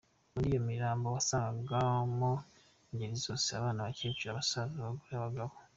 Muri 0.33 0.45
iyo 0.51 0.59
mirambo 0.69 1.07
wasangaga 1.15 1.79
mo 2.17 2.31
ingeri 2.89 3.15
zose: 3.25 3.47
abana, 3.59 3.79
abacyecuru, 3.81 4.29
abasaza, 4.31 4.75
abagore, 4.81 5.13
abagabo… 5.17 5.53